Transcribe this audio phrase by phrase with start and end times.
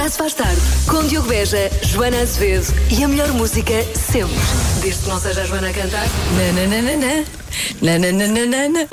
[0.00, 4.34] Já se faz tarde com Diogo Beja, Joana Azevedo e a melhor música sempre.
[4.80, 6.06] Desde que não seja a Joana a cantar.
[6.38, 7.26] Nananana.
[7.82, 8.88] Nananana.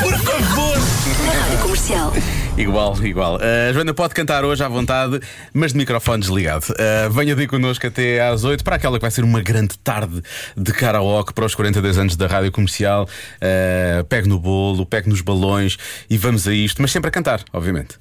[0.00, 0.78] Por favor!
[1.26, 2.12] Na Rádio Comercial.
[2.56, 3.38] Igual, igual.
[3.42, 5.20] A Joana pode cantar hoje à vontade,
[5.52, 6.64] mas de microfone desligado.
[6.70, 10.22] Uh, venha daí connosco até às 8 para aquela que vai ser uma grande tarde
[10.56, 13.06] de karaoke para os 42 anos da rádio comercial.
[13.36, 15.76] Uh, pegue no bolo, pegue nos balões
[16.08, 17.98] e vamos a isto, mas sempre a cantar, obviamente.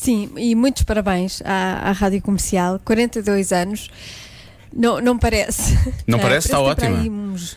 [0.00, 3.90] Sim, e muitos parabéns à, à Rádio Comercial, 42 anos.
[4.72, 5.78] Não, não parece.
[6.06, 6.46] Não parece?
[6.46, 7.00] Está ótima.
[7.00, 7.54] aí uns,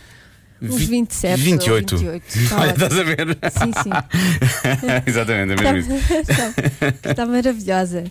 [0.64, 1.32] uns 27.
[1.40, 1.98] ou 28.
[1.98, 2.24] 28.
[2.40, 2.84] Está Olha, ótimo.
[2.86, 3.38] estás a ver?
[3.52, 3.90] Sim, sim.
[5.06, 6.14] Exatamente, é mesmo isso.
[6.14, 8.04] Está, está maravilhosa.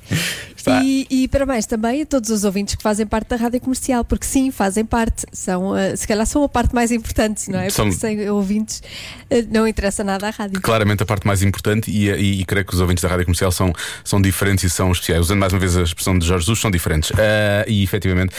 [0.57, 0.83] Está.
[0.85, 4.25] E, e parabéns também a todos os ouvintes que fazem parte da rádio comercial, porque
[4.27, 5.27] sim, fazem parte.
[5.33, 7.69] São, eh, se calhar são a parte mais importante, não é?
[7.69, 8.81] São- Porque sem ouvintes
[9.29, 10.61] eh, não interessa nada à rádio.
[10.61, 13.51] Claramente a parte mais importante e, e- e creio que os ouvintes da rádio comercial
[13.51, 13.73] são,
[14.05, 15.23] são diferentes e são especiais.
[15.23, 17.11] Usando mais uma vez a expressão de Jorge Jesus, são diferentes.
[17.19, 18.33] Ah, e efetivamente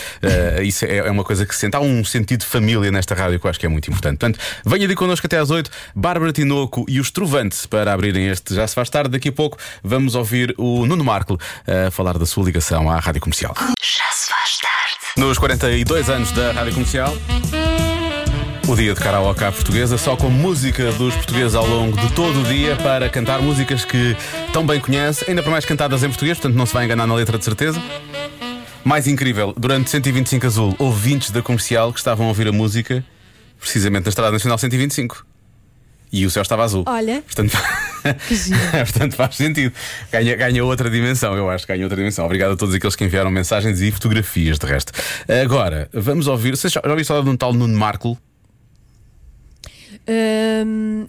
[0.63, 1.75] isso é, é uma coisa que se sente.
[1.75, 4.02] Há um sentido de família nesta rádio que eu acho que é muito importante.
[4.11, 8.53] Portanto, venha de connosco até às 8, Bárbara Tinoco e os Trovantes para abrirem este
[8.55, 9.11] Já Se Faz Tarde.
[9.11, 13.21] Daqui a pouco vamos ouvir o Nuno Marco a falar da sua ligação à rádio
[13.21, 13.53] comercial.
[13.57, 14.99] Já se faz tarde.
[15.17, 17.15] Nos 42 anos da rádio comercial.
[18.67, 22.41] O dia de karaoke à portuguesa, só com música dos portugueses ao longo de todo
[22.41, 24.15] o dia para cantar músicas que
[24.53, 27.13] tão bem conhece, ainda por mais cantadas em português, portanto não se vai enganar na
[27.13, 27.81] letra de certeza.
[28.83, 33.03] Mais incrível, durante 125 Azul, ouvintes da comercial que estavam a ouvir a música
[33.63, 35.25] precisamente na Estrada Nacional 125.
[36.11, 36.83] E o céu estava azul.
[36.85, 37.23] Olha.
[37.23, 37.57] Portanto,
[38.71, 39.73] portanto faz sentido.
[40.11, 42.25] Ganha, ganha outra dimensão, eu acho que ganha outra dimensão.
[42.25, 44.91] Obrigado a todos aqueles que enviaram mensagens e fotografias, de resto.
[45.41, 46.55] Agora, vamos ouvir.
[46.55, 48.15] Vocês já, já ouviram falar de um tal Nuno Marco?
[50.07, 51.07] Hum,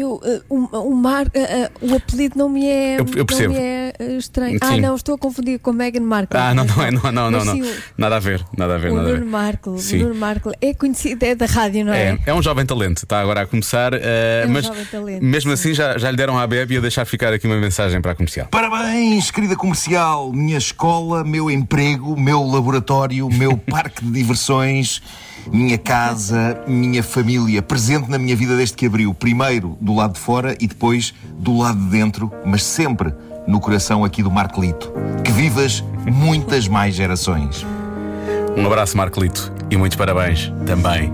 [0.00, 0.56] eu, eh, o,
[0.90, 3.52] o, Mar, eh, eh, o apelido não me é, Eu- eu percebo.
[3.54, 4.58] Não me é estranho.
[4.60, 4.80] Ah, Sim.
[4.80, 6.38] não, estou a confundir com Meghan Markle.
[6.38, 7.60] Ah, não, não é, não, não, não, não.
[7.96, 9.18] Nada a ver, nada a ver, O nada a ver.
[9.20, 9.96] Nuno Markle, o.
[9.96, 12.10] Nuno Markle é conhecido, é da rádio, não é?
[12.10, 15.50] É, é um jovem talento, está agora a começar, eh, um mas jovem talento, mesmo
[15.50, 15.54] sim.
[15.70, 18.12] assim já, já lhe deram à bebe e a deixar ficar aqui uma mensagem para
[18.12, 18.46] a comercial.
[18.50, 25.02] Parabéns, querida comercial, minha escola, meu emprego, meu laboratório, meu parque de diversões,
[25.52, 30.20] minha casa, minha família, presente na minha vida desde que abriu, primeiro do lado de
[30.20, 33.12] fora e depois do lado de dentro, mas sempre
[33.46, 34.92] no coração aqui do Marcolito.
[35.24, 37.66] Que vivas muitas mais gerações.
[38.56, 41.12] Um abraço, Marcolito, e muitos parabéns também.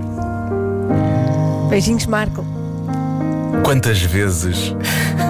[1.68, 2.44] Beijinhos, Markle.
[3.64, 4.74] Quantas vezes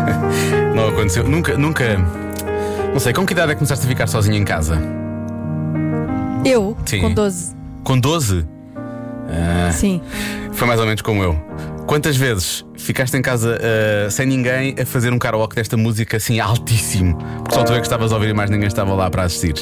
[0.75, 1.29] não aconteceu?
[1.29, 1.99] Nunca, nunca.
[2.93, 4.81] Não sei, com que idade é que começaste a ficar sozinho em casa?
[6.45, 7.01] Eu, Sim.
[7.01, 7.57] com 12.
[7.83, 8.47] Com 12?
[9.73, 10.01] Sim.
[10.53, 11.37] Foi mais ou menos como eu.
[11.87, 16.41] Quantas vezes ficaste em casa ah, sem ninguém a fazer um karaoke desta música assim
[16.41, 17.17] altíssimo?
[17.39, 19.55] Porque só tu é que estavas a ouvir e mais ninguém estava lá para assistir.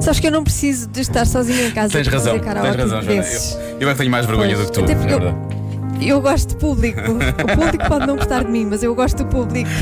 [0.00, 2.70] Sabes que eu não preciso de estar sozinha em casa Tens para razão, fazer karaoke
[2.70, 3.22] tens razão, Joana.
[3.22, 5.52] Eu, eu é que tenho mais vergonha Pois, do que tu, até porque é eu-.
[6.00, 7.00] Eu gosto de público.
[7.00, 9.70] O público pode não gostar de mim, mas eu gosto do público.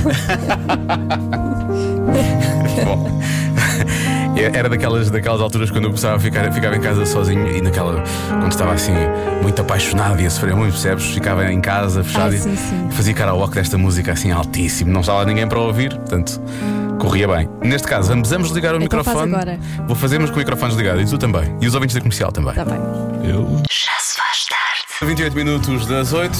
[2.84, 3.20] Bom.
[4.36, 8.02] Era daquelas, daquelas alturas quando eu começava a ficar ficava em casa sozinho e naquela.
[8.28, 8.92] quando estava assim
[9.42, 11.04] muito apaixonado e a sofrer muito, percebes?
[11.06, 12.88] Ficava em casa fechado Ah, e- sim, sim.
[12.90, 16.40] e fazia karaoke desta música assim altíssimo, não estava ninguém para ouvir, portanto
[16.98, 17.48] corria bem.
[17.62, 19.34] Neste caso, vamos, vamos ligar o Então faz microfone.
[19.34, 19.58] agora.
[19.86, 21.56] Vou fazer, mas com o microfone desligado e tu também.
[21.60, 22.50] E os ouvintes da comercial também.
[22.50, 22.80] Está Tá bem.
[23.30, 23.62] Eu.
[23.70, 24.86] Já se faz tarde.
[25.14, 26.38] 28 minutos das 8.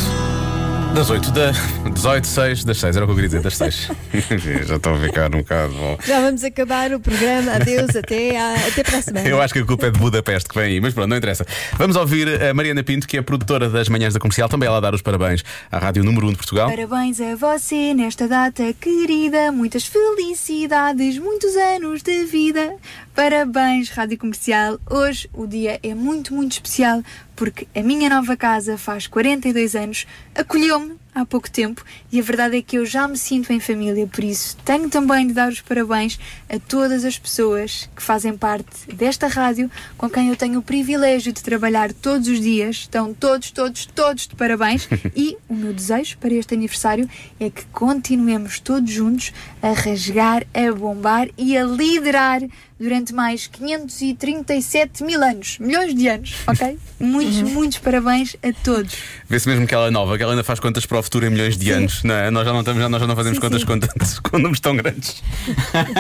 [0.94, 1.52] Das 8, da
[1.94, 3.90] 18, 6, das 6, era o que eu queria dizer, das 6.
[4.66, 5.72] Já estou a ficar um bocado.
[5.72, 5.96] bom.
[6.06, 7.52] Já vamos acabar o programa.
[7.52, 9.28] Adeus, até, à- até para a semana.
[9.28, 11.46] Eu acho que a culpa é de Budapeste que vem aí, mas pronto, não interessa.
[11.78, 14.80] Vamos ouvir a Mariana Pinto, que é produtora das manhãs da comercial, também ela a
[14.80, 16.68] dar os parabéns à Rádio Número 1 de Portugal.
[16.68, 22.74] Parabéns a você nesta data querida, muitas felicidades, muitos anos de vida.
[23.14, 24.78] Parabéns, Rádio Comercial.
[24.90, 27.02] Hoje o dia é muito, muito especial
[27.40, 32.58] porque a minha nova casa faz 42 anos, acolheu-me há pouco tempo e a verdade
[32.58, 35.62] é que eu já me sinto em família, por isso tenho também de dar os
[35.62, 36.20] parabéns
[36.50, 41.32] a todas as pessoas que fazem parte desta rádio, com quem eu tenho o privilégio
[41.32, 42.76] de trabalhar todos os dias.
[42.76, 44.86] Estão todos, todos, todos de parabéns
[45.16, 47.08] e o meu desejo para este aniversário
[47.40, 49.32] é que continuemos todos juntos
[49.62, 52.42] a rasgar, a bombar e a liderar
[52.80, 56.78] durante mais 537 mil anos, milhões de anos, ok?
[56.98, 58.94] Muitos, muitos parabéns a todos.
[59.28, 61.30] Vê-se mesmo que ela é nova, que ela ainda faz contas para o futuro em
[61.30, 62.02] milhões de anos.
[62.02, 62.30] Não é?
[62.30, 63.66] nós, já não estamos, nós já não fazemos Sim, contas sim.
[63.66, 65.22] com, tantos- com números tão grandes.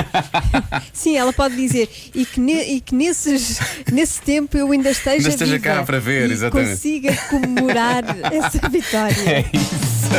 [0.92, 3.60] Sim, ela pode dizer e que, ne- e que nesses,
[3.92, 6.70] nesse tempo eu ainda esteja, Ainda esteja viva cá para ver, e exatamente.
[6.70, 9.14] consiga comemorar essa vitória.
[9.26, 10.10] É isso.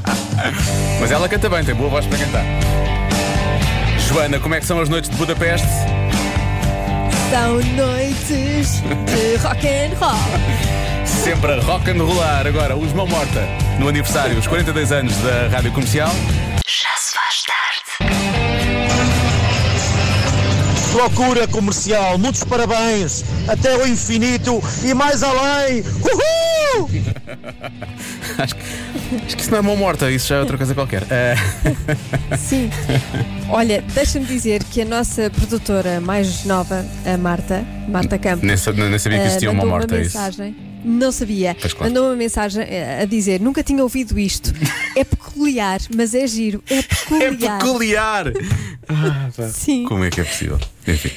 [1.00, 2.44] Mas ela canta bem, tem boa voz para cantar.
[4.08, 5.68] Joana, como é que são as noites de Budapeste?
[7.30, 11.06] São noites de rock and roll.
[11.06, 12.44] Sempre a rock and rolar.
[12.44, 13.46] Agora, os Mão Morta,
[13.78, 16.10] no aniversário, os 42 anos da Rádio Comercial.
[20.94, 25.82] Loucura comercial, muitos parabéns, até o infinito e mais além.
[25.82, 26.90] Uhul!
[28.38, 28.62] Acho que,
[29.26, 31.02] acho que isso não é Mão Morta, isso já é outra coisa qualquer.
[31.10, 31.34] Eh,
[32.38, 32.70] Sim.
[33.50, 38.72] Olha, deixa-me dizer que a nossa produtora mais nova, a Marta, Marta Campos, nem, sa-
[38.72, 39.94] nem sabia que eh, existia uma morta.
[39.94, 40.16] uma é isso.
[40.16, 40.56] mensagem.
[40.82, 41.54] Não sabia.
[41.60, 41.90] Pois claro.
[41.92, 44.54] Mandou uma mensagem eh, a dizer: Nunca tinha ouvido isto.
[44.96, 46.62] É peculiar, mas é giro.
[46.70, 47.58] É É peculiar.
[47.58, 48.24] peculiar!
[48.92, 49.28] Ah.
[49.52, 50.58] Sim, Como é que é possível?
[50.86, 51.10] Enfim.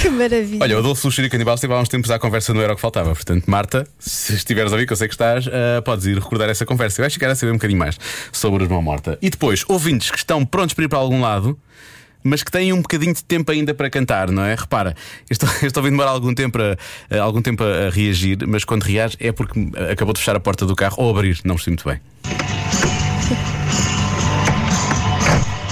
[0.00, 0.58] que maravilha.
[0.62, 2.80] Olha, o Adolfo e Canibal esteve há uns tempos à conversa no Era o que
[2.80, 3.14] Faltava.
[3.14, 6.48] Portanto, Marta, se estiveres a ouvir, que eu sei que estás, ah, podes ir recordar
[6.48, 7.02] essa conversa.
[7.02, 7.98] Vais ficar a saber um bocadinho mais
[8.32, 9.18] sobre os Mão Morta.
[9.20, 11.58] E depois, ouvintes que estão prontos para ir para algum lado.
[12.24, 14.54] Mas que têm um bocadinho de tempo ainda para cantar, não é?
[14.54, 14.94] Repara,
[15.30, 18.82] este, este ouvindo demorar algum tempo, a, a- algum tempo a, a reagir, mas quando
[18.82, 19.58] reage é porque
[19.90, 22.57] acabou de fechar a porta do carro ou abrir, não percebi muito bem.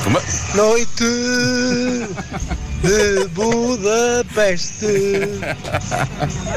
[0.06, 0.22] Uma-
[0.54, 1.04] Noite
[2.82, 4.86] de Budapeste.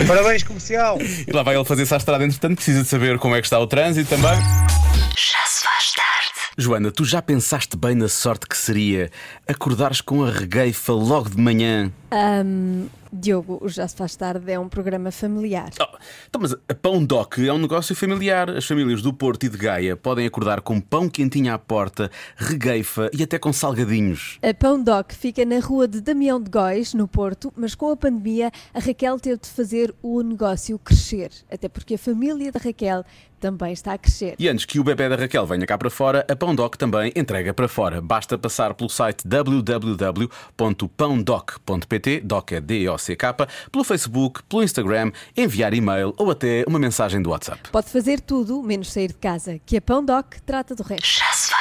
[0.08, 1.00] Parabéns comercial.
[1.02, 3.60] E lá vai ele fazer-se à estrada, entretanto, precisa de saber como é que está
[3.60, 4.32] o trânsito também.
[4.32, 6.40] Já se faz tarde.
[6.58, 9.10] Joana, tu já pensaste bem na sorte que seria
[9.48, 11.92] acordares com a regueifa logo de manhã?
[12.12, 15.70] Ahm, Diogo, o Já Se Faz Tarde é um programa familiar.
[15.80, 15.98] Oh,
[16.28, 18.50] então, mas a Pão Doc é um negócio familiar.
[18.50, 23.10] As famílias do Porto e de Gaia podem acordar com pão quentinho à porta, regueifa
[23.14, 24.38] e até com salgadinhos.
[24.42, 27.98] A Pão Doc fica na rua de Damião de Góis, no Porto, mas com a
[27.98, 31.32] pandemia a Raquel teve de fazer o negócio crescer.
[31.52, 33.04] Até porque a família da Raquel
[33.40, 34.36] também está a crescer.
[34.38, 37.14] E antes que o bebê da Raquel venha cá para fora, a Pão Doc também
[37.16, 38.02] entrega para fora.
[38.02, 46.30] Basta passar pelo site www.pãodoc.pt, doc é D-O-C-K, pelo Facebook, pelo Instagram, enviar e-mail ou
[46.30, 47.70] até uma mensagem do WhatsApp.
[47.72, 51.08] Pode fazer tudo, menos sair de casa, que a Pão Doc trata do resto.
[51.08, 51.59] Já se faz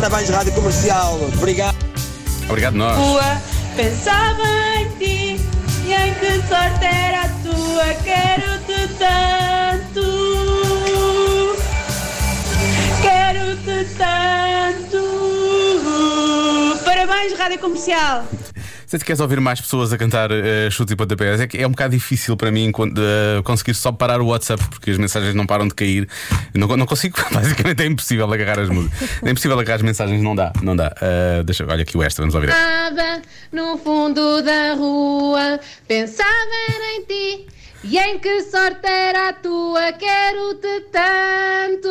[0.00, 1.20] Parabéns, Rádio Comercial.
[1.36, 1.76] Obrigado.
[2.48, 2.96] Obrigado, nós.
[2.96, 3.42] rua
[3.76, 4.42] Pensava
[4.78, 5.38] em ti
[5.84, 10.06] e em que sorte era a tua Quero-te tanto
[13.02, 15.02] Quero-te tanto
[16.82, 18.24] Parabéns, Rádio Comercial
[18.90, 21.64] Se tu queres ouvir mais pessoas a cantar uh, chutes e pontapés, é que é
[21.64, 25.46] um bocado difícil para mim de, conseguir só parar o WhatsApp porque as mensagens não
[25.46, 26.08] param de cair.
[26.52, 29.08] Não, não consigo, basicamente é impossível agarrar as músicas.
[29.22, 30.92] É impossível agarrar as mensagens, não dá, não dá.
[31.00, 32.48] Uh, deixa, olha aqui o extra, vamos ouvir.
[32.48, 33.22] Nada
[33.52, 36.28] no fundo da rua, pensava
[36.96, 37.46] em ti.
[37.84, 41.88] E em que sorte era a tua, quero-te tanto.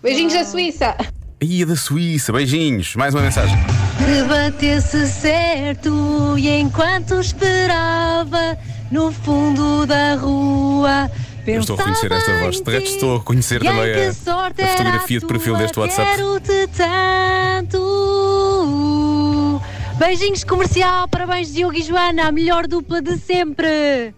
[0.00, 0.96] Beijinhos da Suíça.
[1.42, 3.56] Ia da Suíça, beijinhos, mais uma mensagem.
[4.06, 8.56] Debatesse certo e enquanto esperava
[8.90, 11.10] no fundo da rua.
[11.46, 12.60] Eu estou a reconhecer esta voz.
[12.60, 16.16] De resto, estou a reconhecer em também que a, a fotografia de perfil deste WhatsApp.
[16.16, 17.76] Quero-te tanto.
[19.98, 24.14] Beijinhos comercial, parabéns Diogo e Joana, a melhor dupla de sempre.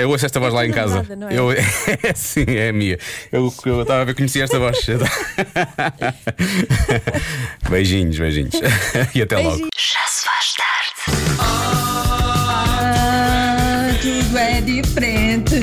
[0.00, 1.02] Eu ouço esta voz lá em casa.
[1.02, 1.34] namorada, não é?
[1.38, 1.62] Eu, é,
[2.14, 2.98] sim, é a minha.
[3.30, 4.78] Eu estava a ver, conhecia esta voz.
[7.68, 8.54] beijinhos, beijinhos.
[9.14, 9.68] E até logo.
[9.76, 10.70] Já se faz tarde.
[12.62, 15.56] Ah, tudo é diferente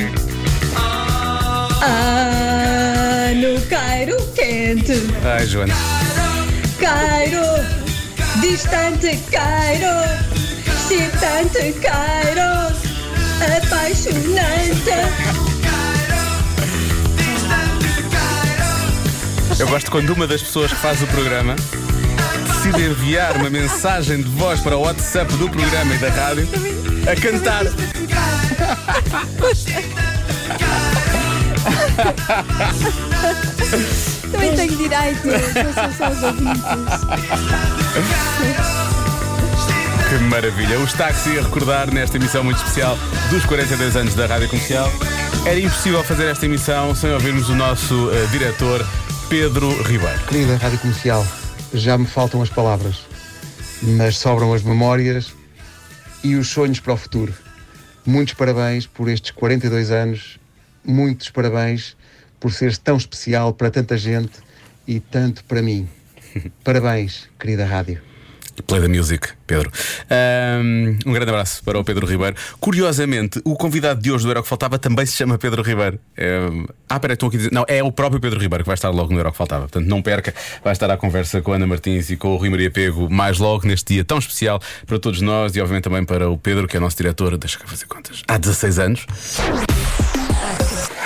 [1.81, 5.73] Ah, no Cairo quente Ai, Joana.
[6.79, 7.41] Cairo,
[8.41, 9.87] distante Cairo,
[10.67, 12.75] excitante Cairo,
[13.47, 14.91] apaixonante.
[19.59, 21.55] Eu gosto quando uma das pessoas que faz o programa
[22.47, 26.47] decide enviar uma mensagem de voz para o WhatsApp do programa e da rádio
[27.09, 27.65] a cantar.
[34.31, 35.29] Também tenho direito,
[35.73, 36.61] são só os ouvintes.
[40.09, 40.79] Que maravilha!
[40.79, 42.97] Os táxi a recordar nesta emissão muito especial
[43.29, 44.89] dos 42 anos da Rádio Comercial.
[45.45, 48.87] Era impossível fazer esta emissão sem ouvirmos o nosso eh, diretor
[49.27, 50.17] Pedro Ribeiro.
[50.25, 51.27] Querida Rádio Comercial,
[51.73, 53.01] já me faltam as palavras,
[53.81, 55.33] mas sobram as memórias
[56.23, 57.33] e os sonhos para o futuro.
[58.05, 60.39] Muitos parabéns por estes 42 anos,
[60.85, 61.97] muitos parabéns
[62.39, 64.39] por seres tão especial para tanta gente
[64.87, 65.85] e tanto para mim.
[66.63, 68.01] Parabéns, querida Rádio.
[68.63, 69.71] Play the music, Pedro.
[70.09, 72.35] Ahm, Um, grande abraço para o Pedro Ribeiro.
[72.59, 75.99] Curiosamente, o convidado de hoje do Era o que Faltava também se chama Pedro Ribeiro.
[76.15, 76.39] É...
[76.89, 77.51] Ah, peraí, estão aqui a dizer.
[77.53, 79.61] Não, é o próprio Pedro Ribeiro que vai estar logo no Era o que Faltava.
[79.63, 80.33] Portanto, não perca,
[80.63, 83.37] vai estar à conversa com a Ana Martins e com o Rui Maria Pego mais
[83.37, 86.75] logo neste dia tão especial para todos nós e, obviamente, também para o Pedro, que
[86.75, 87.37] é o nosso diretor.
[87.37, 88.23] Deixa cá fazer contas.
[88.27, 89.05] Há 16 anos.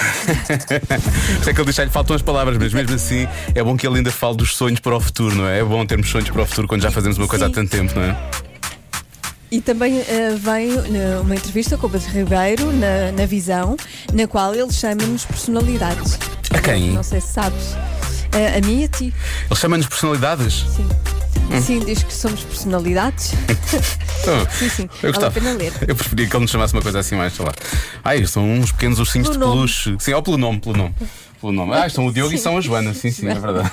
[1.48, 3.98] É que ele que lhe faltam as palavras, mas mesmo assim é bom que ele
[3.98, 5.60] ainda fale dos sonhos para o futuro, não é?
[5.60, 7.56] É bom termos sonhos para o futuro quando já fazemos uma coisa há Sim.
[7.56, 8.18] tanto tempo, não é?
[9.52, 10.72] E também eh, vem
[11.20, 13.76] uma entrevista com o Pedro Ribeiro na, na Visão,
[14.14, 16.18] na qual ele chama-nos personalidades.
[16.54, 16.92] A quem?
[16.92, 17.76] Não sei se sabes.
[18.32, 19.14] Eh, a mim e a ti.
[19.50, 20.66] Ele chama-nos personalidades.
[20.74, 20.88] Sim.
[21.52, 21.62] Hum.
[21.62, 23.34] Sim, diz que somos personalidades.
[24.26, 24.84] Oh, Sim, sim.
[24.84, 25.32] Eu Vale a gostava.
[25.32, 25.74] pena ler.
[25.88, 27.54] Eu preferia que ele nos chamasse uma coisa assim mais, sei lá.
[28.04, 29.56] Ai, são uns pequenos ursinhos Pelo de nome.
[29.58, 29.96] peluche.
[30.00, 30.96] Sim, ou pelo nome, pelo nome.
[31.42, 31.74] Pelo nome.
[31.74, 32.44] Ah, são o Diogo e Sim.
[32.44, 32.94] são a Joana.
[32.94, 33.72] Sim, sim, é verdade.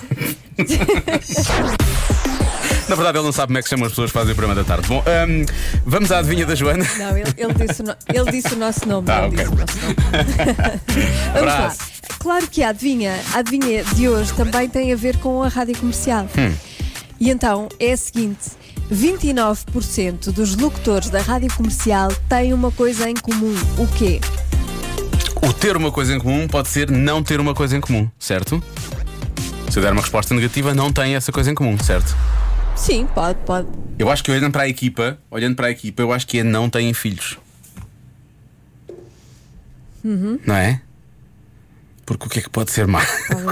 [2.88, 4.34] Na verdade, ele não sabe como é que se chamam as pessoas que fazem o
[4.36, 4.88] programa da tarde.
[4.88, 5.44] Bom, hum,
[5.84, 6.86] vamos à adivinha da Joana.
[6.96, 9.06] Não, ele, ele disse, o no- ele disse o nosso nome.
[9.10, 9.44] Ah, ele ok.
[9.44, 9.94] disse o nosso nome.
[11.34, 11.56] Vamos lá.
[11.58, 11.78] Abraço.
[12.18, 15.76] Claro que a adivinha, a adivinha de hoje também tem a ver com a rádio
[15.76, 16.26] comercial.
[17.20, 18.50] E então é a seguinte:
[18.90, 23.54] 29% dos locutores da rádio comercial têm uma coisa em comum.
[23.76, 24.20] O quê?
[25.42, 28.62] O ter uma coisa em comum pode ser não ter uma coisa em comum, certo?
[29.70, 32.16] Se eu der uma resposta negativa, não tem essa coisa em comum, certo?
[32.74, 33.68] Sim, pode, pode.
[33.98, 36.44] Eu acho que olhando para a equipa, olhando para a equipa, eu acho que é
[36.44, 37.36] não têm filhos.
[40.04, 40.38] Uhum.
[40.46, 40.80] Não é?
[42.08, 43.02] Porque o que é que pode ser má?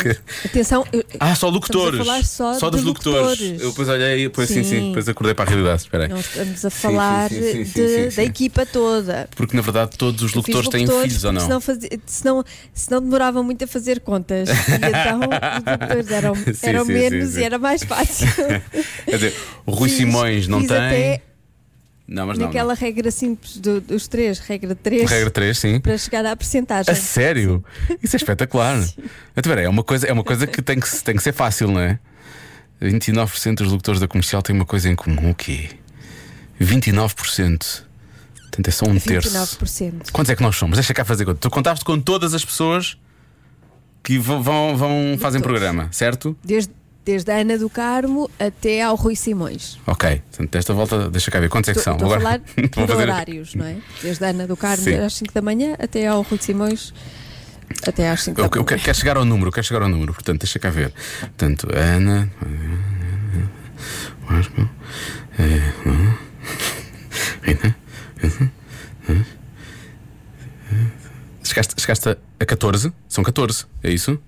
[0.47, 0.87] Atenção.
[0.91, 1.99] eu- ah, só locutores.
[1.99, 3.61] falar só, dos de locutores.
[3.61, 4.87] Eu depois olhei, depois sim, sim, Sim.
[4.89, 5.83] depois acordei para a realidade.
[5.83, 6.09] Espera aí.
[6.09, 8.17] Não estamos a falar sim, sim, sim, de- sim, sim, sim.
[8.17, 9.29] da equipa toda.
[9.37, 11.41] Porque na verdade todos os fiz locutores têm locutores filhos ou não?
[11.43, 14.49] Senão, fazia- senão, senão demoravam muito a fazer contas.
[14.49, 17.41] E então os locutores eram, Sim, eram sim, menos sim, sim.
[17.41, 18.27] e era mais fácil.
[19.05, 19.35] Quer dizer,
[19.67, 21.21] o Rui Fiz- Simões não fiz tem.
[22.09, 22.47] Não, mas não.
[22.47, 25.09] naquela regra simples do- dos três, regra de três, não.
[25.09, 25.81] Regra 3, sim.
[25.81, 26.93] para chegar à percentagem.
[26.93, 27.65] A sério?
[28.03, 28.77] Isso é espetacular.
[29.37, 31.69] Então, peraí, é uma coisa, é uma coisa que tem que, tem que ser fácil,
[31.69, 31.99] não é?
[32.81, 35.31] 29% dos locutores da comercial têm uma coisa em comum.
[35.31, 35.69] O quê?
[36.61, 37.83] 29%.
[38.43, 39.29] Portanto, é só um terço.
[39.31, 40.11] 29%.
[40.13, 40.77] Quantos é que nós somos?
[40.77, 41.39] Deixa cá fazer conta.
[41.41, 42.97] Tu contaste com todas as pessoas
[44.03, 45.43] que vão, vão, vão fazem todos.
[45.43, 46.37] programa, certo?
[46.45, 46.73] Desde,
[47.07, 49.79] desde a Ana do Carmo até ao Rui Simões.
[49.87, 50.21] Ok.
[50.29, 51.49] Portanto, desta volta, deixa cá ver.
[51.49, 51.95] Quantos é que são?
[51.95, 52.41] estou a falar
[52.75, 53.77] fazer- horários, não é?
[54.03, 54.95] Desde a Ana do Carmo Sim.
[54.99, 56.93] às 5 da manhã até ao Rui Simões
[57.87, 58.67] até às 5 Eu, da eu manhã.
[58.67, 60.93] quero, quero chegar ao número, quero chegar ao número, portanto, deixa cá ver.
[61.21, 62.31] Portanto, Ana.
[65.39, 65.73] Eh,
[71.43, 72.93] Chegaste, chegaste a- a 14?
[73.09, 74.19] São 14, é isso?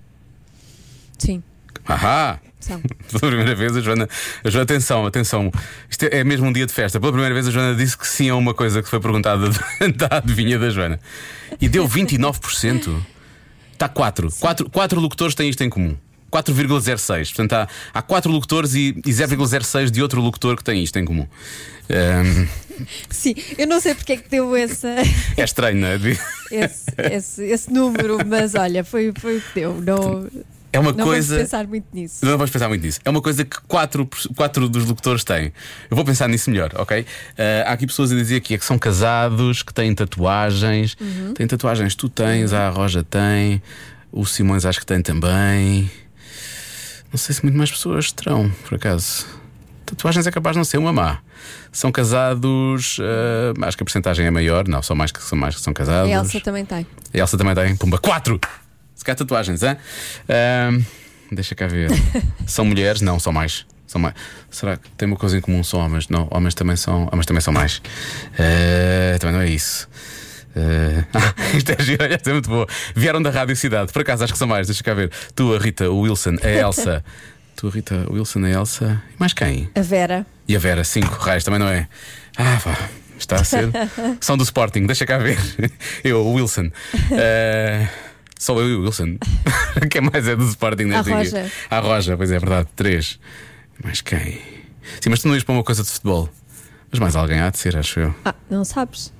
[1.18, 1.42] Sim,
[1.85, 2.38] Ahá!
[2.68, 2.80] São.
[3.10, 4.08] Pela primeira vez a Joana,
[4.44, 5.52] a Joana, atenção, atenção.
[5.90, 7.00] Isto é, é mesmo um dia de festa.
[7.00, 9.48] Pela primeira vez a Joana disse que sim a uma coisa que foi perguntada
[9.96, 11.00] da adivinha da Joana.
[11.60, 12.96] E deu 29%.
[13.72, 14.28] Está 4.
[14.38, 14.70] 4.
[14.70, 15.96] 4 locutores têm isto em comum.
[16.30, 17.28] 4,06.
[17.28, 21.04] Portanto, há, há 4 locutores e, e 0,06 de outro locutor que tem isto em
[21.04, 21.26] comum.
[21.90, 22.46] Ahm,
[23.10, 24.88] Sim, eu não sei porque é que deu essa,
[25.37, 25.96] é estranho, não é?
[26.52, 29.80] esse, esse, esse número, mas olha, foi, foi o que deu.
[29.80, 30.28] Não,
[30.78, 31.35] É uma não coisa.
[31.35, 32.25] vamos pensar muito nisso.
[32.25, 33.00] Não vamos pensar muito nisso.
[33.04, 35.52] É uma coisa que quatro, quatro dos locutores têm.
[35.90, 37.04] Eu vou pensar nisso melhor, ok?
[37.37, 40.97] Ah, há aqui pessoas a dizer que, é que são casados, que têm tatuagens.
[41.00, 41.35] Uhum.
[41.35, 43.61] Têm tatuagens, tu tens, a Roja tem,
[44.12, 45.90] o Simões acho que tem também.
[47.11, 49.26] Não sei se muito mais pessoas terão, por acaso.
[49.85, 51.18] Tatuagens é capaz de não ser uma má.
[51.73, 54.68] São casados, ah, acho que a porcentagem é maior.
[54.68, 56.08] Não, são mais que são mais que são casados.
[56.08, 56.87] A Elsa também tem.
[57.12, 57.75] A Elsa também tem.
[57.75, 58.38] Pumba, quatro!
[58.99, 59.76] Se calhar tatuagens, hã?
[60.28, 60.83] Ahm,
[61.31, 61.88] deixa cá ver.
[62.49, 63.00] são mulheres?
[63.00, 63.64] Não, são mais.
[63.87, 64.14] São mais.
[64.50, 65.62] Será que tem uma coisa em comum?
[65.62, 66.09] São homens?
[66.09, 67.09] Não, homens também são.
[67.12, 67.81] Homens também são mais.
[68.37, 69.88] Ah, também não é isso.
[71.14, 72.67] Ah, isto é giro, é muito boa.
[72.93, 75.12] Vieram da Rádio Cidade, por acaso acho que são mais, deixa cá ver.
[75.33, 77.05] Tu, a Rita, o Wilson, a Elsa.
[77.55, 79.00] tu, a Rita, o Wilson, a Elsa.
[79.14, 79.71] E mais quem?
[79.76, 80.26] A Vera.
[80.49, 81.87] E a Vera, cinco raios, também não é?
[82.37, 82.76] Ah, pá,
[83.17, 83.71] está a ser.
[84.21, 85.38] São do Sporting, deixa cá ver.
[86.02, 86.73] Eu, o Wilson.
[87.12, 87.87] Eh,
[88.38, 89.18] só eu e o Wilson.
[89.90, 91.16] quem mais é do Sporting nesta A?
[91.16, 91.52] Roja.
[91.71, 93.18] A Roja, pois é verdade, três.
[93.83, 94.40] Mais quem?
[95.00, 96.28] Sim, mas tu não ias para uma coisa de futebol.
[96.90, 98.14] Mas mais alguém há de ser, acho eu.
[98.25, 99.12] Ah, não sabes?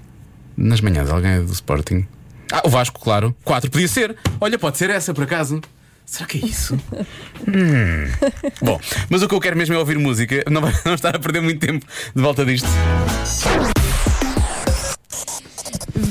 [0.57, 2.07] Nas manhãs, alguém é do Sporting.
[2.51, 3.37] Ah, o Vasco, claro.
[3.45, 4.17] Quatro, podia ser.
[4.41, 5.61] Olha, pode ser essa por acaso.
[6.07, 6.79] Será que é isso?
[7.47, 8.05] Hum.
[8.61, 10.45] Bom, mas o que eu quero mesmo é ouvir música.
[10.51, 12.69] Não vai não estar a perder muito tempo de volta disto.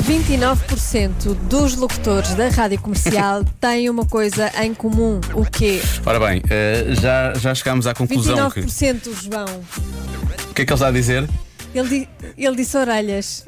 [0.07, 5.19] 29% dos locutores da rádio comercial têm uma coisa em comum.
[5.33, 5.81] O quê?
[6.05, 8.61] Ora bem, eh, já, já chegámos à conclusão que.
[8.61, 9.61] 29%, João.
[10.55, 11.27] que é que ele está a dizer?
[11.75, 13.45] Ele, di- ele disse orelhas.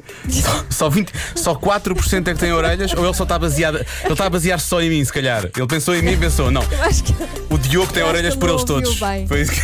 [0.68, 3.76] Só, 20, só 4% é que tem orelhas ou ele só está baseado.
[4.04, 5.48] Ele está a basear só em mim, se calhar.
[5.56, 7.14] Ele pensou em mim e pensou, não, Eu acho que
[7.48, 9.00] o Diogo tem Eu acho orelhas que por ele eles não ouviu todos.
[9.00, 9.26] bem.
[9.26, 9.60] Foi isso que-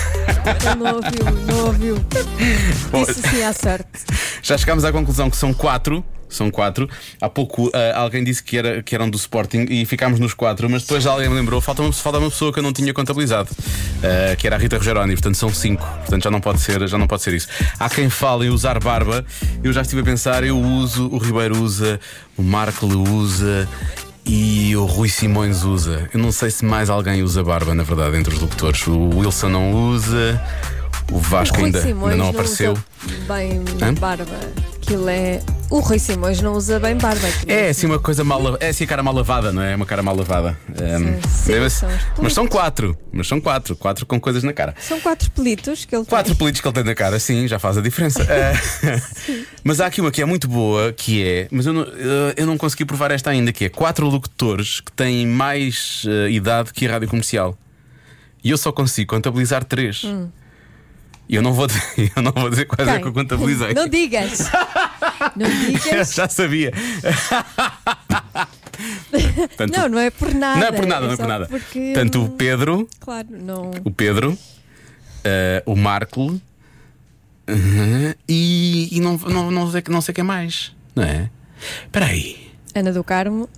[0.67, 1.97] ele não ouviu, não ouviu.
[2.91, 3.87] Bom, Isso sim à sorte.
[4.43, 6.03] Já chegámos à conclusão que são quatro.
[6.29, 6.89] São quatro.
[7.21, 10.69] Há pouco ah, alguém disse que, era, que eram do Sporting e ficámos nos quatro,
[10.69, 13.49] mas depois alguém me lembrou, falta uma, falta uma pessoa que eu não tinha contabilizado,
[14.03, 15.87] ah, que era a Rita Rogeroni, portanto são cinco.
[15.87, 17.49] Portanto já não pode ser, já não pode ser isso.
[17.79, 19.25] Há quem fale em usar barba,
[19.63, 22.01] eu já estive a pensar, eu uso, o Ribeiro usa,
[22.37, 23.69] o Marco usa.
[24.29, 26.11] E o Rui Simões usa.
[26.13, 28.85] Eu não sei se mais alguém usa barba, na verdade, entre os locutores.
[28.89, 30.43] O Wilson não usa,
[31.13, 32.77] o Vasco O ainda, ainda não apareceu.
[33.29, 33.95] bem Hã?
[33.95, 34.27] barba.
[34.77, 35.41] Aquilo é.
[35.69, 37.27] O Rui Simões não usa bem barba.
[37.27, 38.65] aquilo É assim uma coisa mal lavada.
[38.65, 39.73] É assim a cara mal lavada, não é?
[39.73, 40.57] É uma cara mal lavada.
[40.71, 42.97] Um, sim, deve- são os mas são quatro.
[43.13, 43.75] Mas são quatro.
[43.75, 44.77] Quatro com coisas na cara.
[44.81, 46.39] São quatro pelitos que ele Quatro tem.
[46.39, 48.25] pelitos que ele tem na cara, sim, já faz a diferença.
[48.31, 49.01] Eh,
[49.65, 52.47] mas há aqui uma que é muito boa, que é, mas eu não, eh, eu
[52.47, 56.87] não consegui provar esta ainda, que é quatro locutores que têm mais eh, idade que
[56.87, 57.59] a rádio comercial.
[58.45, 60.03] E eu só consigo contabilizar três.
[61.29, 61.83] E eu não vou dizer,
[62.17, 63.75] eu não vou dizer quais é que eu contabilizei.
[63.75, 64.51] Não digas.
[65.35, 66.13] Não digas.
[66.15, 66.73] já sabia.
[69.11, 70.61] Portanto, Não, não é por nada.
[70.61, 71.47] Não é por nada, não é só por nada.
[71.47, 73.71] Porque, Tanto o Pedro, Claro, não.
[73.85, 74.37] o Pedro,
[75.25, 76.41] eh, o Marco
[77.47, 81.31] eh, e, e não, não, não, sei, não sei quem mais, não é?
[81.85, 82.51] Espera aí.
[82.75, 83.49] Ana do Carmo.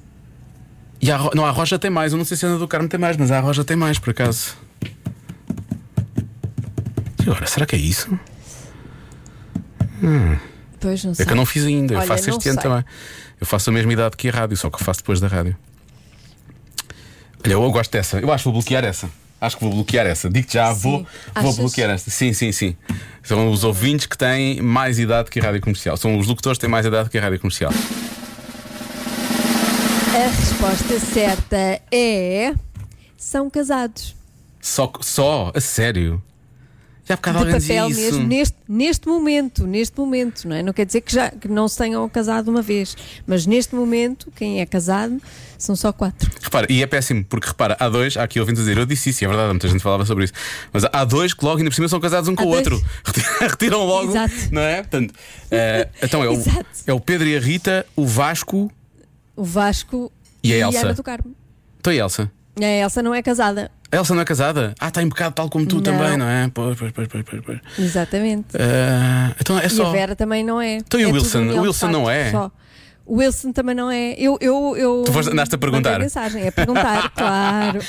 [1.01, 2.13] E a, não, a Roja tem mais.
[2.13, 3.99] Eu não sei se a Ana do Carmo tem mais, mas a Roja tem mais,
[3.99, 4.57] por acaso.
[7.31, 8.09] Agora, será que é isso?
[10.81, 11.27] Pois não É sei.
[11.27, 11.95] que eu não fiz ainda.
[11.95, 12.71] eu Olha, faço não este ano sei.
[12.71, 12.85] também.
[13.41, 15.57] Eu faço a mesma idade que a rádio, só que eu faço depois da rádio.
[17.45, 18.19] Olha, eu gosto dessa.
[18.19, 19.11] Eu acho que vou bloquear essa.
[19.41, 20.29] Acho que vou bloquear essa.
[20.29, 21.57] Digo-te já, vou, vou Achas?
[21.59, 22.11] bloquear esta.
[22.11, 22.77] Sim, sim, sim.
[23.23, 25.97] São os ouvintes que têm mais idade que a rádio comercial.
[25.97, 27.73] São os locutores que têm mais idade que a rádio comercial.
[30.15, 32.55] A resposta certa é.
[33.17, 34.17] São casados.
[34.61, 36.21] Só, só a sério.
[37.09, 38.01] Já há bocado de papel isso.
[38.01, 40.63] mesmo, neste, neste momento, neste momento, não é?
[40.63, 42.95] Não quer dizer que, já, que não se tenham casado uma vez,
[43.27, 45.19] mas neste momento, quem é casado
[45.57, 46.31] são só quatro.
[46.43, 49.09] Repara, e é péssimo, porque repara, há dois, há aqui ouvintes a dizer, eu disse
[49.09, 50.35] isso, e é verdade, muita gente falava sobre isso.
[50.71, 52.79] Mas há dois que logo ainda por cima são casados um com o outro.
[53.41, 54.11] Retiram logo.
[54.11, 54.35] Exato.
[54.53, 54.83] Não é?
[54.83, 55.15] Portanto,
[55.51, 56.67] eh, então é o, Exato.
[56.87, 58.71] é o Pedro e a Rita, o Vasco
[59.35, 60.13] O Vasco
[60.45, 60.81] E a Elsa?
[60.81, 61.35] Ana do Carmo.
[61.81, 62.31] Então e a Elsa?
[62.61, 63.71] A Elsa não é casada.
[63.91, 64.75] A Elsa não é casada?
[64.79, 65.83] Ah, está em pecado tal como tu Não.
[65.83, 66.51] também, não é?
[66.53, 67.59] Pois, pois, pois, pois, pois.
[67.79, 68.49] Exatamente.
[68.55, 69.91] Eh, então é E a só.
[69.91, 70.77] Vera também não é.
[70.77, 71.43] Então e o É Wilson?
[71.45, 72.31] O Wilson facto, não é?
[72.31, 72.51] só.
[73.07, 74.13] O Wilson também não é.
[74.19, 75.93] Eu, eu, eu Tu foste- andaste a perguntar?
[75.93, 77.81] mandei mensagem, é perguntar, claro.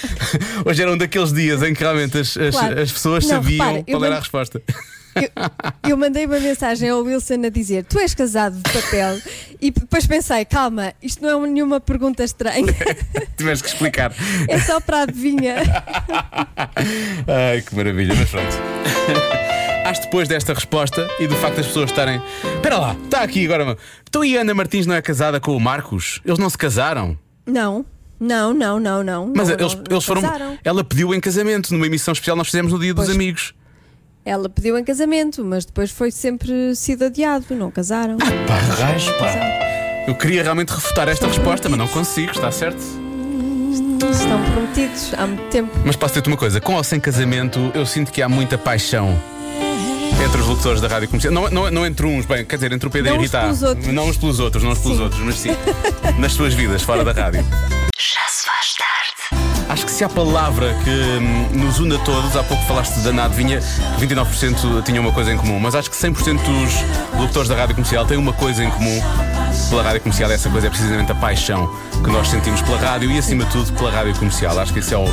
[0.66, 2.80] Hoje era um daqueles dias em que realmente as, as, Claro.
[2.82, 4.62] as pessoas Não, sabiam repara, qual era a mando- resposta.
[5.88, 9.20] Eu mandei uma mensagem ao Wilson a dizer: Tu és casado de papel?
[9.62, 12.74] E depois pensei: Calma, isto não é nenhuma pergunta estranha,
[13.38, 14.14] Tiveste que explicar.
[14.48, 15.56] é só para a adivinha.
[17.28, 18.56] Ai, que maravilha, mas pronto.
[19.86, 22.22] Acho que depois desta resposta e do facto das pessoas estarem.
[22.56, 23.66] Espera lá, está aqui agora.
[23.66, 23.78] meu.
[24.08, 26.22] Então e a Ana Martins não é casada com o Marcos?
[26.26, 27.18] Eles não se casaram?
[27.46, 27.86] Não,
[28.20, 29.34] não, não, não, não.
[29.36, 30.22] Mas não, eles, não, eles foram.
[30.22, 30.60] casaram.
[30.64, 33.16] Ela pediu em casamento numa emissão especial nós fizemos no Dia dos Pois.
[33.16, 33.54] Amigos.
[34.26, 38.18] Ela pediu em casamento, mas depois foi sempre sido adiado, não casaram.
[38.18, 40.06] Pá, raios, pá.
[40.08, 42.80] Eu queria realmente refutar esta Estão resposta, mas não consigo, está certo?
[44.12, 45.72] Estão prometidos há muito tempo.
[45.86, 49.18] Mas posso dizer-te uma coisa: com ou sem casamento, eu sinto que há muita paixão.
[50.26, 51.34] Entre os locutores da rádio comercial.
[51.34, 53.92] Não, não, não entre uns, bem, quer dizer, entre o Pedro Não e a Rita.
[53.92, 55.04] Não uns pelos outros, não uns pelos Sim.
[55.04, 55.50] outros, mas sim.
[56.18, 57.46] nas suas vidas, fora da rádio.
[59.70, 63.12] Acho que se há palavra que hum, nos une a todos, há pouco falaste da
[63.12, 63.60] que
[64.04, 68.04] 29% tinham uma coisa em comum, mas acho que 100% dos locutores da rádio comercial
[68.04, 69.00] têm uma coisa em comum
[69.70, 70.32] pela rádio comercial.
[70.32, 71.72] Essa coisa é precisamente a paixão
[72.04, 74.58] que nós sentimos pela rádio e, acima de tudo, pela rádio comercial.
[74.60, 75.06] Acho que isso é o.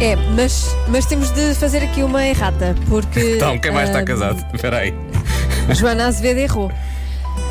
[0.00, 3.34] É, mas, mas temos de fazer aqui uma errata, porque.
[3.36, 4.46] Então, quem mais está ah, casado?
[4.54, 4.94] Espera aí.
[5.74, 6.72] Joana Azevedo errou.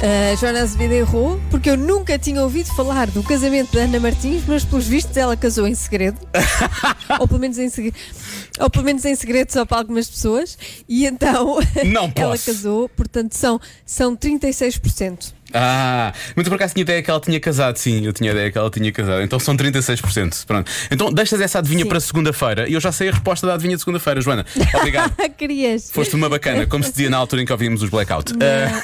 [0.02, 4.44] A Joana Azevedo errou porque eu nunca tinha ouvido falar do casamento da Ana Martins,
[4.48, 6.18] mas pelos vistos ela casou em segredo.
[7.20, 7.96] ou pelo menos em segredo.
[8.60, 10.58] Ou pelo menos em segredo só para algumas pessoas.
[10.88, 15.34] E então Não ela casou, portanto são, são 36%.
[15.54, 18.58] Ah, eu por acaso tinha ideia que ela tinha casado, sim, eu tinha ideia que
[18.58, 19.22] ela tinha casado.
[19.24, 20.46] Então são 36%.
[20.46, 20.72] Pronto.
[20.92, 21.90] Então deixas essa adivinha Sim.
[21.90, 24.46] para segunda-feira e eu já sei a resposta da adivinha de segunda-feira, Joana.
[24.76, 25.14] Obrigado.
[25.18, 25.90] Ah, querias.
[25.92, 28.34] Foste uma bacana, como se dizia na altura em que ouvimos os blackout.
[28.34, 28.84] Ah,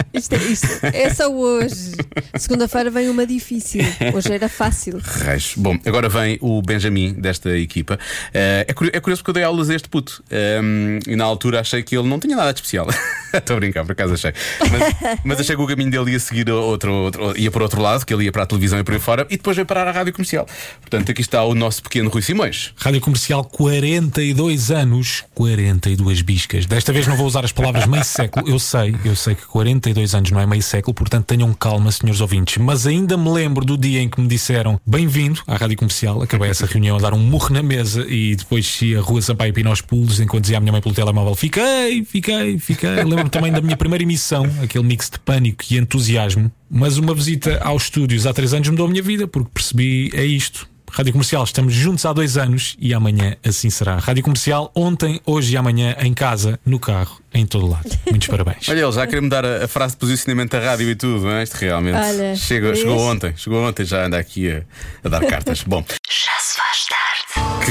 [0.13, 1.91] Isto, é- isto é só hoje.
[2.37, 3.81] Segunda-feira vem uma difícil.
[4.13, 4.99] Hoje era fácil.
[5.03, 5.53] Reis.
[5.55, 7.97] Bom, agora vem o Benjamin desta equipa.
[8.33, 11.23] Eh, é, curioso, é curioso porque eu dei aulas a este puto Ehm, e na
[11.25, 12.87] altura achei que ele não tinha nada de especial.
[13.33, 14.33] Estou a brincar, por acaso achei.
[14.59, 18.05] Mas, mas achei que o caminho dele ia seguir outro, outro- ia para outro lado,
[18.05, 19.91] que ele ia para a televisão e por aí fora, e depois veio parar à
[19.91, 20.45] rádio comercial.
[20.81, 22.73] Portanto, aqui está o nosso pequeno Rui Simões.
[22.75, 26.65] Rádio Comercial, 42 anos, 42 biscas.
[26.65, 28.49] Desta vez não vou usar as palavras meio século.
[28.49, 32.21] Eu sei, eu sei que 42 anos não é meio século, portanto tenham calma, senhores
[32.21, 32.57] ouvintes.
[32.57, 36.21] Mas ainda me lembro do dia em que me disseram bem-vindo à Rádio Comercial.
[36.21, 39.53] Acabei essa reunião a dar um murro na mesa e depois desci a rua Sampaio
[39.53, 43.03] Pina aos pulos enquanto dizia à minha mãe pelo telemóvel: Fiquei, fiquei, fiquei.
[43.03, 46.51] Lembro-me também da minha primeira emissão, aquele mix de pânico e entusiasmo.
[46.69, 50.23] Mas uma visita aos estúdios há três anos mudou a minha vida, porque percebi é
[50.23, 50.67] isto.
[50.91, 53.97] Rádio Comercial, estamos juntos há dois anos e amanhã assim será.
[53.97, 57.89] Rádio Comercial, ontem, hoje e amanhã, em casa, no carro, em todo lado.
[58.09, 58.67] Muitos parabéns.
[58.67, 61.31] Olha, ele já queria mudar a, a frase de posicionamento da rádio e tudo, não
[61.31, 61.43] é?
[61.43, 64.63] Isto realmente Olha, chegou, chegou ontem, chegou ontem, já anda aqui a,
[65.05, 65.63] a dar cartas.
[65.65, 65.81] Bom,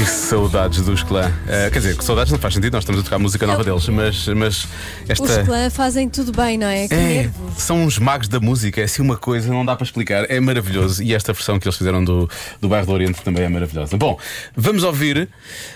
[0.01, 1.31] que saudades dos clã.
[1.47, 3.87] Eh, quer dizer, que saudades não faz sentido, nós estamos a tocar música nova deles,
[3.89, 4.67] mas, mas
[5.07, 5.23] esta.
[5.23, 6.87] Os clã fazem tudo bem, não é?
[6.87, 7.61] Que É, nervos.
[7.61, 11.03] são uns magos da música, é assim uma coisa, não dá para explicar, é maravilhoso.
[11.03, 12.27] E esta versão que eles fizeram do,
[12.59, 13.95] do Bairro do Oriente também é maravilhosa.
[13.95, 14.17] Bom,
[14.55, 15.29] vamos ouvir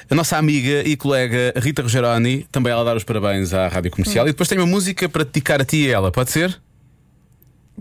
[0.10, 4.26] a nossa amiga e colega Rita Rogeroni, também ela dar os parabéns à Rádio Comercial.
[4.28, 6.60] E depois tem uma música para dedicar a ti e a ela, pode ser?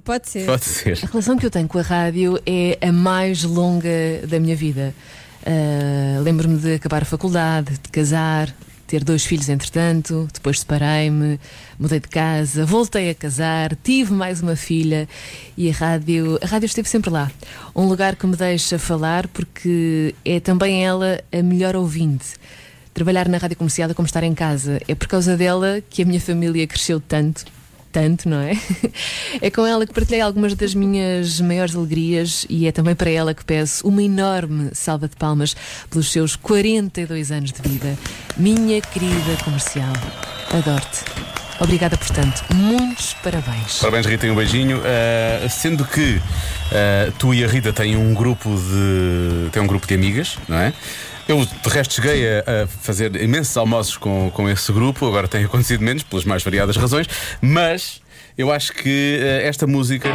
[0.05, 0.45] Pode ser.
[0.45, 0.99] Pode ser.
[1.05, 3.89] A relação que eu tenho com a rádio é a mais longa
[4.29, 4.93] da minha vida.
[5.45, 8.55] Ah, Lembro-me de acabar a faculdade, de casar,
[8.87, 11.39] ter dois filhos entretanto, depois separei-me,
[11.79, 15.09] mudei de casa, voltei a casar, tive mais uma filha
[15.57, 17.31] e a rádio, a rádio esteve sempre lá.
[17.75, 22.35] Um lugar que me deixa falar porque é também ela a melhor ouvinte.
[22.95, 24.81] Trabalhar na rádio comercial é como estar em casa.
[24.87, 27.45] É por causa dela que a minha família cresceu tanto
[27.95, 28.59] tanto, não é?
[29.41, 33.33] É com ela que partilhei algumas das minhas maiores alegrias e é também para ela
[33.33, 35.57] que peço uma enorme salva de palmas
[35.91, 37.97] pelos seus 42 anos de vida.
[38.37, 39.93] Minha querida comercial,
[40.53, 41.05] adoro-te.
[41.61, 43.79] Obrigada, portanto, muitos parabéns.
[43.79, 44.79] Parabéns, Rita, e um beijinho.
[44.79, 49.51] Uh, sendo que uh, tu e a Rita têm um grupo de.
[49.51, 50.73] têm um grupo de amigas, não é?
[51.27, 55.45] Eu, de resto, cheguei a, a fazer imensos almoços com, com esse grupo, agora tem
[55.45, 57.07] acontecido menos, pelas mais variadas razões,
[57.41, 58.03] mas
[58.37, 60.09] eu acho que uh, esta música.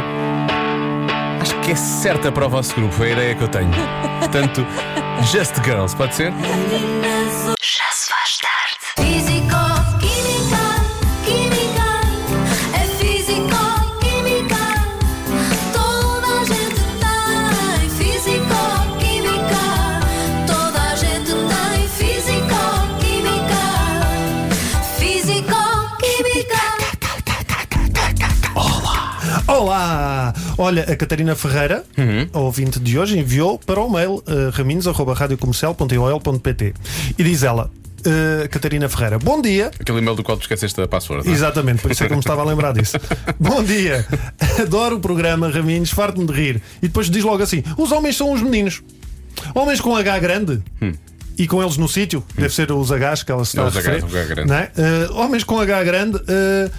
[1.40, 3.70] Acho que é certa para o vosso grupo, é a ideia que eu tenho.
[4.20, 4.66] Portanto,
[5.32, 6.32] Just Girls, pode ser?
[30.60, 31.84] Olha, a Catarina Ferreira,
[32.34, 34.52] a ouvinte de hoje, enviou para o mail uh,
[37.18, 37.70] e diz ela,
[38.00, 39.70] uh, Catarina Ferreira, bom dia.
[39.80, 41.24] Aquele e-mail do qual tu esqueceste a password.
[41.26, 41.34] não é?
[41.34, 42.98] Exatamente, por isso é que eu me estava a lembrar disso.
[43.40, 44.06] Bom dia,
[44.60, 46.62] adoro o programa Raminhos, farto-me de rir.
[46.82, 48.82] E depois diz logo assim: os homens são os meninos.
[49.54, 50.62] Homens com H grande.
[51.38, 53.70] E com eles no sítio, deve ser os Hs que ela se está Não, a
[53.70, 54.04] os Hs, referir.
[54.04, 54.52] o H grande.
[54.52, 54.72] É?
[55.08, 56.70] Uh, homens com H grande, uh,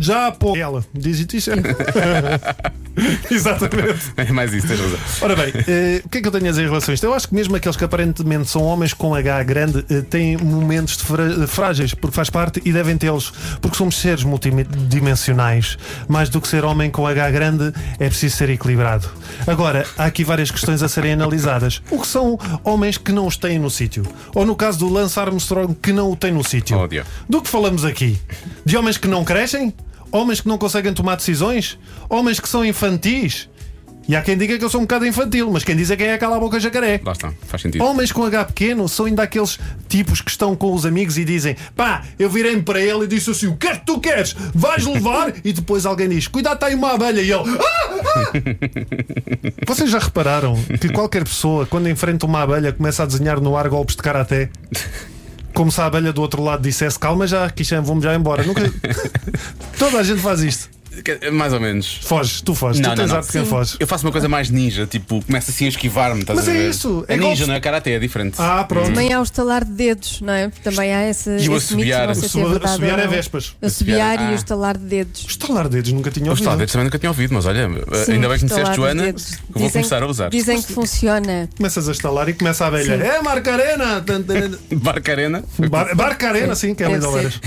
[0.00, 0.56] já há pouco.
[0.58, 1.50] Ela, diz isso.
[3.30, 4.12] Exatamente.
[4.16, 4.98] É mais isso, tens razão.
[5.22, 7.04] Ora bem, eh, o que é que eu tenho a dizer em relação a isto?
[7.04, 10.98] Eu acho que mesmo aqueles que aparentemente são homens com H grande eh, têm momentos
[10.98, 15.78] de fra- frágeis, porque faz parte e devem tê-los, porque somos seres multidimensionais.
[16.06, 19.08] Mais do que ser homem com H grande, é preciso ser equilibrado.
[19.46, 21.80] Agora, há aqui várias questões a serem analisadas.
[21.90, 24.04] O que são homens que não os têm no sítio?
[24.34, 26.76] Ou no caso do Lance Armstrong, que não o tem no sítio?
[26.76, 27.04] Ódio.
[27.28, 28.18] Do que falamos aqui?
[28.64, 29.72] De homens que não crescem?
[30.12, 31.78] Homens que não conseguem tomar decisões?
[32.08, 33.48] Homens que são infantis?
[34.08, 36.08] E há quem diga que eu sou um bocado infantil, mas quem diz é quem
[36.08, 37.00] é cala a boca jacaré.
[37.04, 37.84] Lá está, faz sentido.
[37.84, 41.56] Homens com H pequeno são ainda aqueles tipos que estão com os amigos e dizem
[41.76, 44.34] pá, eu virei-me para ele e disse assim: o que é que tu queres?
[44.54, 45.32] Vais levar?
[45.44, 47.20] e depois alguém diz: cuidado, está aí uma abelha.
[47.20, 48.32] E ele: ah, ah!
[49.66, 53.68] Vocês já repararam que qualquer pessoa, quando enfrenta uma abelha, começa a desenhar no ar
[53.68, 54.50] golpes de karaté?
[55.54, 58.42] Como se a abelha do outro lado dissesse: calma já, Kishan, vamos já embora.
[58.42, 58.62] Nunca...
[59.78, 60.71] Toda a gente faz isto.
[61.04, 61.98] Que- Mais ou menos.
[62.02, 63.76] Foges, tu foges, tu tens arte de quem foge.
[63.80, 66.54] Eu faço uma coisa mais ninja, tipo, começa assim a esquivar-me, estás Mas a é
[66.54, 66.70] ver?
[66.70, 68.36] isso, É, é ninja, golpes- não é karate, é diferente.
[68.38, 68.86] Ah, pronto.
[68.86, 70.50] Também há o estalar de dedos, não é?
[70.62, 72.06] Também há esse, E o esse mito, assobiar.
[72.08, 73.12] não sei se é O verdade assobiar ou é não.
[73.12, 73.56] vespas.
[73.60, 74.30] O assobiar Ah.
[74.30, 75.24] e o estalar de dedos.
[75.28, 76.44] Estalar dedos, nunca tinha Os ouvido.
[76.50, 77.68] talentos também nunca tinha ouvido, mas olha,
[78.04, 79.24] Sim, ainda bem que me estalar disseste, de Joana, dedos.
[79.24, 80.30] que eu vou Dizem- começar a usar.
[80.30, 81.48] Dizem que funciona.
[81.56, 82.96] Começas a estalar e começa a abelha.
[82.98, 83.02] Sim.
[83.04, 84.00] É, Marca Arena!
[84.00, 84.58] Tan, tan, tan.
[84.76, 85.44] Barca Arena.
[85.70, 87.08] Bar, Barca Arena, sim, que é Deve ser.
[87.08, 87.40] Oeiras.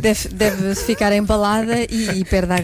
[0.00, 2.56] Deve, deve ficar embalada e, e perde a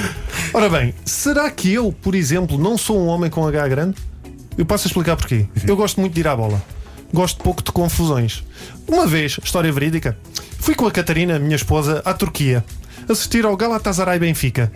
[0.52, 3.96] Ora bem, será que eu, por exemplo, não sou um homem com H grande?
[4.56, 5.46] Eu passo a explicar porquê.
[5.66, 6.62] Eu gosto muito de ir à bola.
[7.12, 8.42] Gosto pouco de confusões.
[8.88, 10.16] Uma vez, história verídica,
[10.58, 12.64] fui com a Catarina, minha esposa, à Turquia
[13.08, 14.72] assistir ao Galatasaray Benfica.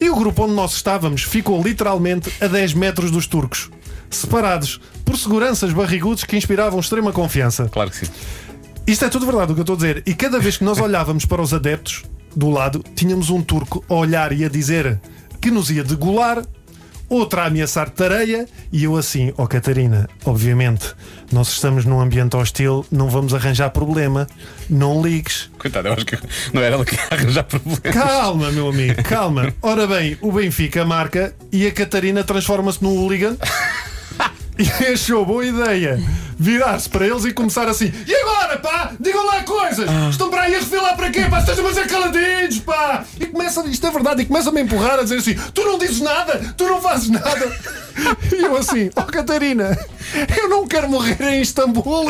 [0.00, 3.70] E o grupo onde nós estávamos ficou literalmente a 10 metros dos turcos,
[4.10, 7.68] separados por seguranças barrigudos que inspiravam extrema confiança.
[7.70, 8.12] Claro que sim.
[8.86, 10.02] Isto é tudo verdade o que eu estou a dizer.
[10.06, 12.04] E cada vez que nós olhávamos para os adeptos
[12.36, 15.00] do lado, tínhamos um turco a olhar e a dizer
[15.40, 16.44] que nos ia degolar,
[17.08, 20.94] outra a ameaçar tareia, e eu assim, ó Catarina, obviamente,
[21.32, 24.26] nós estamos num ambiente hostil, não vamos arranjar problema,
[24.68, 25.50] não ligues.
[25.58, 26.18] Coitado, eu acho que
[26.52, 27.78] não era ela que ia arranjar problemas.
[27.78, 29.54] Calma, meu amigo, calma.
[29.62, 33.36] Ora bem, o Benfica marca e a Catarina transforma-se num hooligan.
[34.58, 36.02] E achou boa ideia
[36.38, 38.92] virar-se para eles e começar assim: E agora, pá?
[38.98, 39.88] Digam lá coisas!
[40.10, 41.40] Estão para aí a refilar para quê, pá?
[41.40, 43.04] Estejam a ser caladinhos, pá!
[43.20, 46.00] E começa, isto é verdade, e começa-me a empurrar a dizer assim: Tu não dizes
[46.00, 47.86] nada, tu não fazes nada.
[48.30, 49.74] E eu assim: Oh, Catarina,
[50.38, 52.04] eu não quero morrer em Istambul,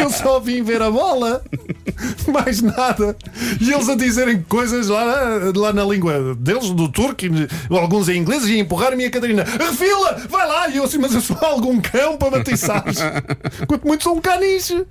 [0.00, 1.44] eu só vim ver a bola,
[2.32, 3.14] mais nada.
[3.60, 5.14] E eles a dizerem coisas lá,
[5.54, 9.44] lá na língua deles, do turco, e alguns em inglês, e a empurrar-me a Catarina:
[9.44, 10.68] Refila, vai lá!
[10.68, 13.01] E eu assim: Mas eu sou algum cão para batiçares.
[13.66, 14.84] Quanto muito sou um caniche.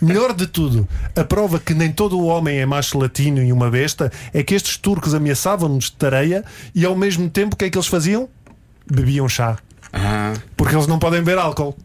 [0.00, 3.70] Melhor de tudo, a prova que nem todo o homem é macho latino e uma
[3.70, 6.44] besta é que estes turcos ameaçavam-nos de tareia
[6.74, 8.28] e ao mesmo tempo o que é que eles faziam?
[8.90, 9.58] Bebiam chá.
[10.56, 11.76] Porque eles não podem beber álcool.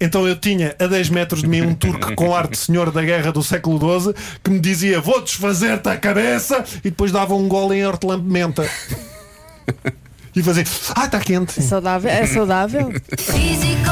[0.00, 3.02] Então eu tinha a 10 metros de mim um turco com ar de senhor da
[3.02, 7.46] guerra do século XII que me dizia vou desfazer-te a cabeça e depois dava um
[7.46, 8.68] gole em hortelã-pimenta.
[10.34, 11.58] E fazia, ah, está quente.
[11.58, 12.10] É saudável?
[12.10, 12.92] É saudável?
[13.18, 13.90] Físico,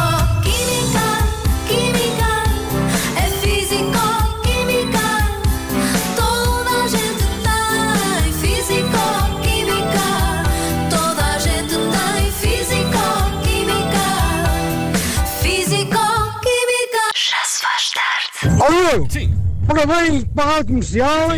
[18.60, 19.06] Alô?
[19.10, 19.34] Sim.
[19.66, 21.30] Parabéns para a rádio comercial.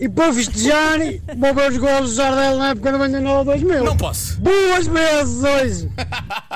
[0.00, 0.98] E para festejar,
[1.36, 3.84] vou ver os golos do Jardel na época do 99 2000.
[3.84, 4.40] Não posso.
[4.40, 5.90] Duas vezes hoje.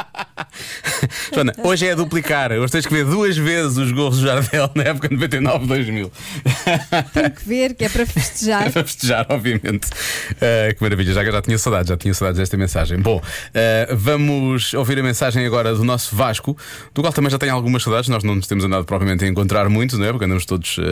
[1.34, 2.52] Joana, hoje é a duplicar.
[2.52, 6.10] Hoje tens que ver duas vezes os gols do Jardel na época de 99-2000.
[7.12, 8.70] Tenho que ver, que é para festejar.
[8.72, 9.86] para festejar, obviamente.
[9.86, 12.98] Uh, que maravilha, já, já tinha saudades, já tinha saudades desta mensagem.
[12.98, 16.56] Bom, uh, vamos ouvir a mensagem agora do nosso Vasco,
[16.92, 18.08] do qual também já tenho algumas saudades.
[18.08, 20.10] Nós não nos temos andado propriamente a encontrar muito, não é?
[20.10, 20.76] Porque andamos todos.
[20.78, 20.82] Uh,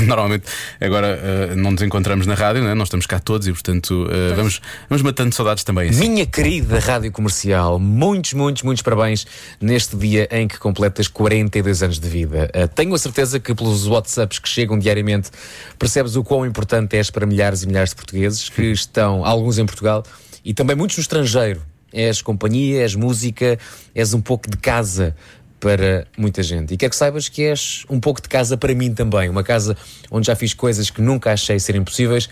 [0.06, 0.44] normalmente,
[0.80, 2.74] agora não nos encontramos na rádio, não é?
[2.74, 5.88] Nós estamos cá todos e, portanto, vamos, vamos matando saudades também.
[5.88, 6.08] Assim.
[6.08, 9.26] Minha querida Rádio Comercial, muitos, muitos, muitos parabéns
[9.62, 12.50] neste dia em que completas 42 anos de vida.
[12.54, 15.30] Uh, tenho a certeza que pelos WhatsApps que chegam diariamente
[15.78, 19.66] percebes o quão importante és para milhares e milhares de portugueses que estão, alguns em
[19.66, 20.02] Portugal
[20.44, 21.62] e também muitos no estrangeiro.
[21.92, 23.58] És companhia, és música,
[23.94, 25.14] és um pouco de casa
[25.60, 26.74] para muita gente.
[26.74, 29.28] E quero que saibas que és um pouco de casa para mim também.
[29.28, 29.76] Uma casa
[30.10, 32.28] onde já fiz coisas que nunca achei serem possíveis.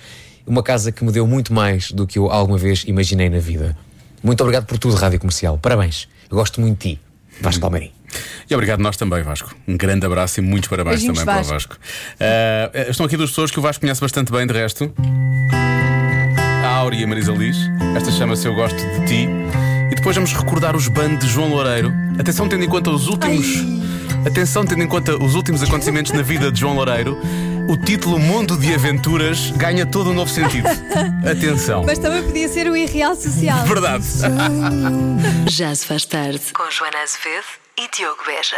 [0.46, 3.76] Uma casa que me deu muito mais do que eu alguma vez imaginei na vida.
[4.22, 5.58] Muito obrigado por tudo, Rádio Comercial.
[5.58, 6.08] Parabéns.
[6.30, 7.00] Eu gosto muito de ti,
[7.40, 7.90] Vasco Palmeirim.
[8.48, 9.54] E obrigado nós também, Vasco.
[9.66, 11.74] Um grande abraço e muitos parabéns Beijinhos, também para o Vasco.
[11.74, 12.86] Vasco.
[12.86, 14.92] Uh, estão aqui duas pessoas que o Vasco conhece bastante bem, de resto.
[16.64, 17.56] A Áurea e a Marisa Liz.
[17.96, 19.28] Esta chama-se Eu Gosto de Ti.
[19.90, 21.92] E depois vamos recordar os bandos de João Loureiro.
[22.18, 23.46] Atenção, tendo em conta os últimos.
[24.26, 27.18] Atenção, tendo em conta os últimos acontecimentos na vida de João Loureiro,
[27.68, 30.68] o título Mundo de Aventuras ganha todo um novo sentido.
[31.28, 31.84] Atenção.
[31.84, 33.64] Mas também podia ser o irreal social.
[33.64, 34.04] Verdade.
[35.48, 36.40] Já se faz tarde.
[36.52, 37.46] Com Joana Azevedo
[37.78, 38.56] e Diogo Beja.